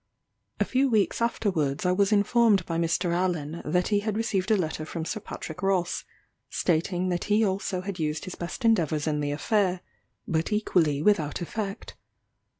[0.59, 3.13] A few weeks afterwards I was informed by Mr.
[3.13, 6.05] Allen, that he had received a letter from Sir Patrick Ross,
[6.49, 9.81] stating that he also had used his best endeavours in the affair,
[10.27, 11.95] but equally without effect.